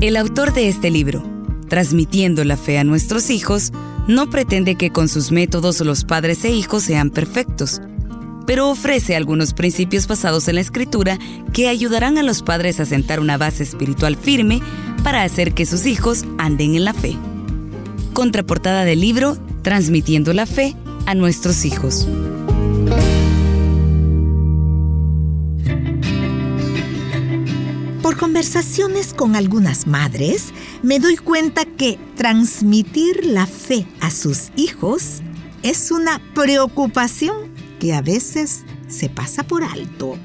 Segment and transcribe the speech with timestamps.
[0.00, 1.24] El autor de este libro,
[1.68, 3.72] Transmitiendo la fe a nuestros hijos,
[4.06, 7.80] no pretende que con sus métodos los padres e hijos sean perfectos,
[8.46, 11.18] pero ofrece algunos principios basados en la escritura
[11.52, 14.62] que ayudarán a los padres a sentar una base espiritual firme
[15.02, 17.16] para hacer que sus hijos anden en la fe.
[18.12, 22.06] Contraportada del libro Transmitiendo la fe a nuestros hijos.
[28.18, 35.20] Conversaciones con algunas madres, me doy cuenta que transmitir la fe a sus hijos
[35.62, 37.36] es una preocupación
[37.78, 40.16] que a veces se pasa por alto.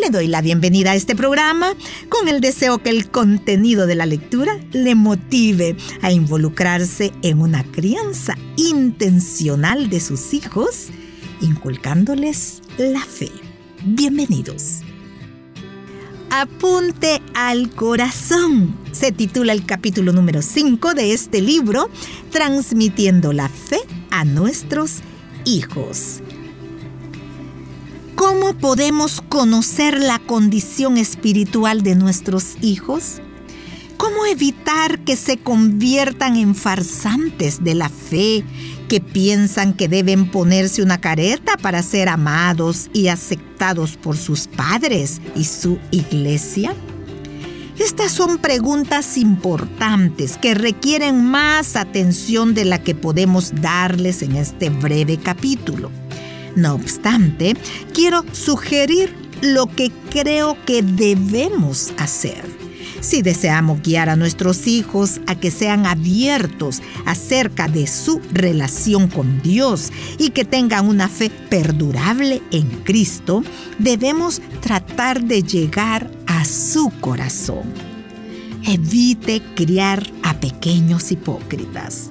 [0.00, 1.74] Le doy la bienvenida a este programa
[2.08, 7.62] con el deseo que el contenido de la lectura le motive a involucrarse en una
[7.62, 10.88] crianza intencional de sus hijos,
[11.40, 13.30] inculcándoles la fe.
[13.84, 14.82] Bienvenidos.
[16.30, 18.76] Apunte al corazón.
[18.92, 21.88] Se titula el capítulo número 5 de este libro,
[22.30, 23.78] Transmitiendo la fe
[24.10, 24.98] a nuestros
[25.46, 26.20] hijos.
[28.14, 33.22] ¿Cómo podemos conocer la condición espiritual de nuestros hijos?
[33.98, 38.44] ¿Cómo evitar que se conviertan en farsantes de la fe,
[38.88, 45.20] que piensan que deben ponerse una careta para ser amados y aceptados por sus padres
[45.34, 46.76] y su iglesia?
[47.76, 54.70] Estas son preguntas importantes que requieren más atención de la que podemos darles en este
[54.70, 55.90] breve capítulo.
[56.54, 57.56] No obstante,
[57.94, 62.67] quiero sugerir lo que creo que debemos hacer
[63.00, 69.42] si deseamos guiar a nuestros hijos a que sean abiertos acerca de su relación con
[69.42, 73.42] Dios y que tengan una fe perdurable en Cristo,
[73.78, 77.72] debemos tratar de llegar a su corazón.
[78.66, 82.10] Evite criar a pequeños hipócritas.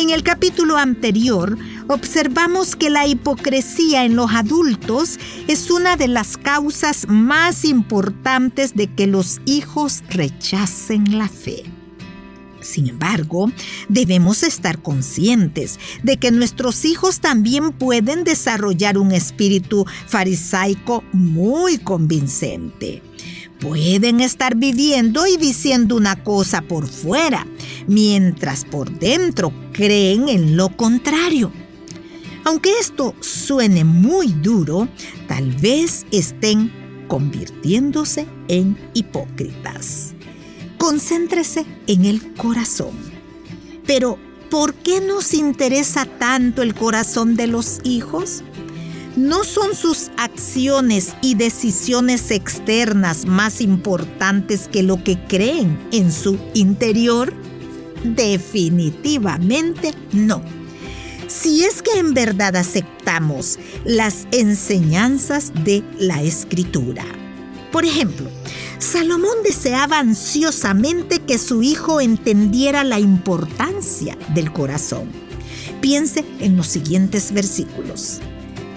[0.00, 6.38] En el capítulo anterior observamos que la hipocresía en los adultos es una de las
[6.38, 11.64] causas más importantes de que los hijos rechacen la fe.
[12.62, 13.52] Sin embargo,
[13.90, 23.02] debemos estar conscientes de que nuestros hijos también pueden desarrollar un espíritu farisaico muy convincente.
[23.60, 27.46] Pueden estar viviendo y diciendo una cosa por fuera,
[27.86, 31.52] mientras por dentro creen en lo contrario.
[32.44, 34.88] Aunque esto suene muy duro,
[35.28, 36.72] tal vez estén
[37.06, 40.14] convirtiéndose en hipócritas.
[40.78, 42.96] Concéntrese en el corazón.
[43.84, 48.42] Pero, ¿por qué nos interesa tanto el corazón de los hijos?
[49.16, 56.38] ¿No son sus acciones y decisiones externas más importantes que lo que creen en su
[56.54, 57.34] interior?
[58.04, 60.42] Definitivamente no.
[61.26, 67.04] Si es que en verdad aceptamos las enseñanzas de la escritura.
[67.72, 68.28] Por ejemplo,
[68.78, 75.08] Salomón deseaba ansiosamente que su hijo entendiera la importancia del corazón.
[75.80, 78.20] Piense en los siguientes versículos.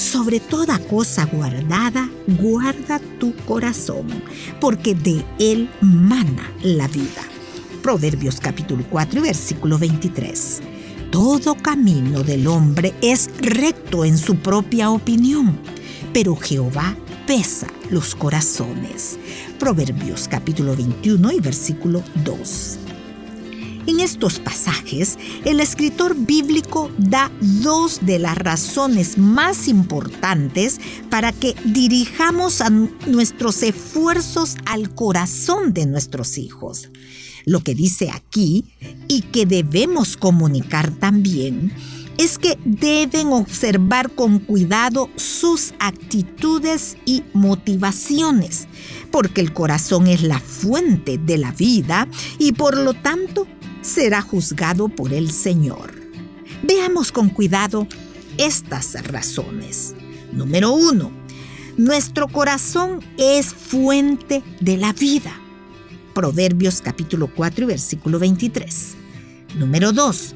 [0.00, 2.08] Sobre toda cosa guardada,
[2.40, 4.06] guarda tu corazón,
[4.58, 7.20] porque de él mana la vida.
[7.82, 10.62] Proverbios capítulo 4 versículo 23.
[11.10, 15.58] Todo camino del hombre es recto en su propia opinión,
[16.14, 16.96] pero Jehová
[17.26, 19.18] pesa los corazones.
[19.58, 22.89] Proverbios capítulo 21 y versículo 2.
[23.86, 31.54] En estos pasajes, el escritor bíblico da dos de las razones más importantes para que
[31.64, 32.62] dirijamos
[33.06, 36.90] nuestros esfuerzos al corazón de nuestros hijos.
[37.46, 38.66] Lo que dice aquí
[39.08, 41.72] y que debemos comunicar también
[42.18, 48.68] es que deben observar con cuidado sus actitudes y motivaciones,
[49.10, 52.06] porque el corazón es la fuente de la vida
[52.38, 53.46] y por lo tanto
[53.82, 55.92] será juzgado por el Señor.
[56.62, 57.86] Veamos con cuidado
[58.36, 59.94] estas razones.
[60.32, 61.10] Número uno,
[61.76, 65.32] nuestro corazón es fuente de la vida.
[66.14, 68.94] Proverbios capítulo 4 versículo 23.
[69.56, 70.34] Número 2.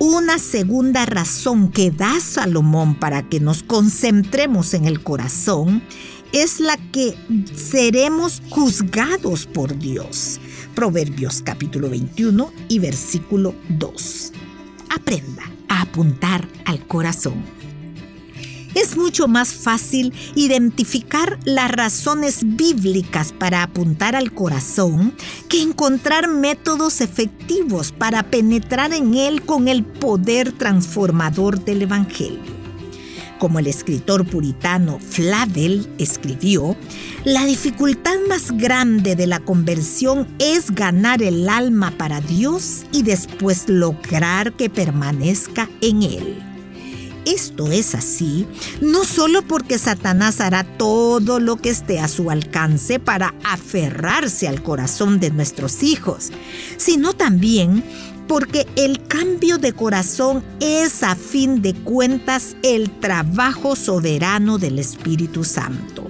[0.00, 5.82] Una segunda razón que da Salomón para que nos concentremos en el corazón
[6.34, 7.14] es la que
[7.54, 10.40] seremos juzgados por Dios.
[10.74, 14.32] Proverbios capítulo 21 y versículo 2.
[14.90, 17.44] Aprenda a apuntar al corazón.
[18.74, 25.14] es mucho más fácil identificar las razones bíblicas para apuntar al corazón
[25.48, 32.53] que encontrar métodos efectivos para penetrar en él con el poder transformador del Evangelio.
[33.44, 36.74] Como el escritor puritano Flavel escribió,
[37.26, 43.68] la dificultad más grande de la conversión es ganar el alma para Dios y después
[43.68, 46.42] lograr que permanezca en él.
[47.26, 48.46] Esto es así
[48.80, 54.62] no solo porque Satanás hará todo lo que esté a su alcance para aferrarse al
[54.62, 56.30] corazón de nuestros hijos,
[56.78, 57.84] sino también
[58.26, 65.44] porque el cambio de corazón es a fin de cuentas el trabajo soberano del Espíritu
[65.44, 66.06] Santo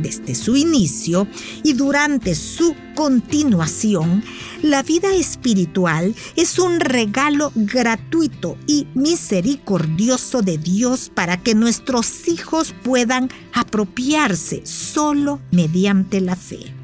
[0.00, 1.26] desde su inicio
[1.62, 4.22] y durante su continuación,
[4.62, 12.74] la vida espiritual es un regalo gratuito y misericordioso de Dios para que nuestros hijos
[12.82, 16.77] puedan apropiarse solo mediante la fe.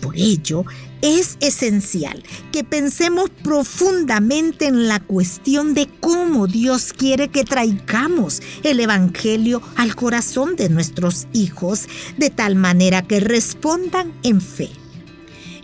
[0.00, 0.64] Por ello,
[1.02, 2.22] es esencial
[2.52, 9.94] que pensemos profundamente en la cuestión de cómo Dios quiere que traigamos el Evangelio al
[9.94, 14.70] corazón de nuestros hijos de tal manera que respondan en fe.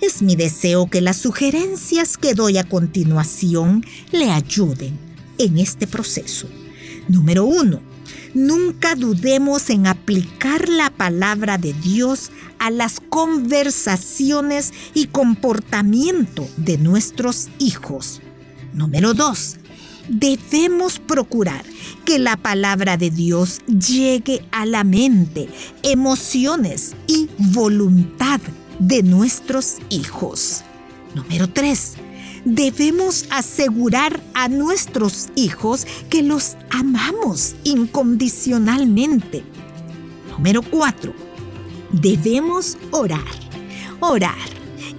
[0.01, 4.99] Es mi deseo que las sugerencias que doy a continuación le ayuden
[5.39, 6.49] en este proceso.
[7.09, 7.81] Número uno,
[8.35, 17.49] nunca dudemos en aplicar la palabra de Dios a las conversaciones y comportamiento de nuestros
[17.59, 18.21] hijos.
[18.73, 19.57] Número dos,
[20.09, 21.65] debemos procurar
[22.05, 25.49] que la palabra de Dios llegue a la mente,
[25.83, 28.41] emociones y voluntad
[28.79, 30.63] de nuestros hijos.
[31.15, 31.95] Número tres,
[32.45, 39.45] debemos asegurar a nuestros hijos que los amamos incondicionalmente.
[40.31, 41.15] Número cuatro,
[41.93, 43.25] debemos orar,
[44.01, 44.35] orar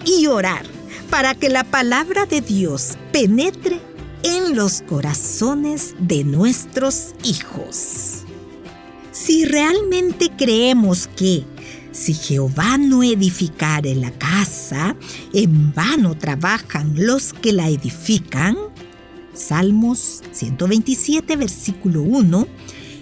[0.05, 0.65] y orar
[1.09, 3.79] para que la palabra de Dios penetre
[4.23, 8.23] en los corazones de nuestros hijos.
[9.11, 11.45] Si realmente creemos que
[11.95, 14.97] si Jehová no edificare la casa,
[15.33, 18.57] en vano trabajan los que la edifican.
[19.33, 22.47] Salmos 127, versículo 1.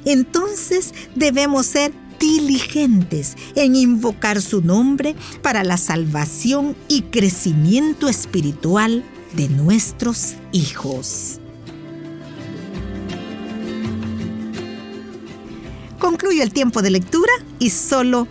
[0.06, 9.04] Entonces debemos ser diligentes en invocar su nombre para la salvación y crecimiento espiritual
[9.36, 11.40] de nuestros hijos.
[15.98, 18.28] Concluyo el tiempo de lectura y solo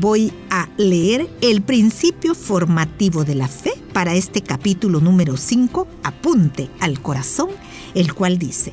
[0.00, 6.68] voy a leer el principio formativo de la fe para este capítulo número 5, apunte
[6.80, 7.48] al corazón,
[7.94, 8.72] el cual dice,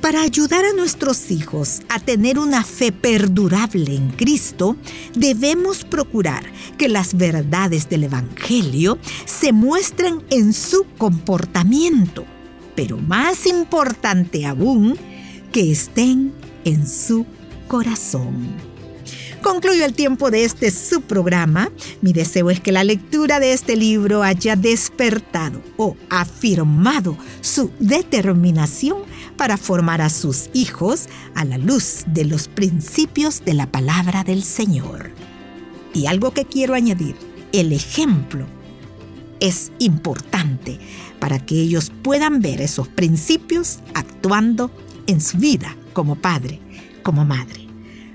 [0.00, 4.76] para ayudar a nuestros hijos a tener una fe perdurable en Cristo,
[5.14, 6.44] debemos procurar
[6.78, 12.24] que las verdades del Evangelio se muestren en su comportamiento,
[12.74, 14.96] pero más importante aún,
[15.52, 16.32] que estén
[16.64, 17.26] en su
[17.66, 18.77] corazón.
[19.42, 21.70] Concluyo el tiempo de este subprograma.
[22.02, 28.98] Mi deseo es que la lectura de este libro haya despertado o afirmado su determinación
[29.36, 34.42] para formar a sus hijos a la luz de los principios de la palabra del
[34.42, 35.12] Señor.
[35.94, 37.14] Y algo que quiero añadir,
[37.52, 38.46] el ejemplo
[39.38, 40.80] es importante
[41.20, 44.72] para que ellos puedan ver esos principios actuando
[45.06, 46.60] en su vida como padre,
[47.02, 47.67] como madre.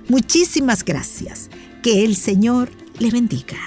[0.07, 1.49] Muchísimas gracias.
[1.81, 2.69] Que el Señor
[2.99, 3.57] le bendiga.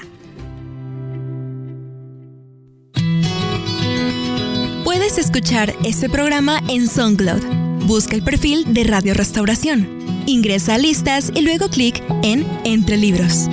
[4.85, 7.85] Puedes escuchar este programa en SoundCloud.
[7.87, 9.89] Busca el perfil de Radio Restauración.
[10.27, 13.49] Ingresa a listas y luego clic en Entre Libros.